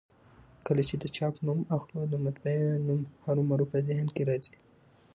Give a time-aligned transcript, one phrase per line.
[0.67, 4.55] کله چي د چاپ نوم اخلو؛ د مطبعې نوم هرومرو په ذهن کي راځي.